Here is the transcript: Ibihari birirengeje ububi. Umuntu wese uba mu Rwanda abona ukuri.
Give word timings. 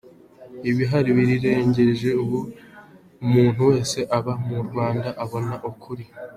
Ibihari 0.69 1.09
birirengeje 1.17 2.09
ububi. 2.23 2.53
Umuntu 3.23 3.59
wese 3.69 3.97
uba 4.17 4.33
mu 4.45 4.55
Rwanda 4.67 5.09
abona 5.23 5.55
ukuri. 5.69 6.05